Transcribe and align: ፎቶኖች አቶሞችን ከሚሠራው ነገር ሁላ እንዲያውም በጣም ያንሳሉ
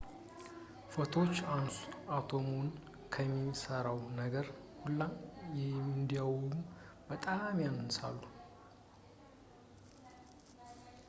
ፎቶኖች 0.93 1.39
አቶሞችን 2.17 2.71
ከሚሠራው 3.15 3.99
ነገር 4.21 4.47
ሁላ 4.85 4.99
እንዲያውም 5.75 6.49
በጣም 7.11 7.55
ያንሳሉ 7.65 8.19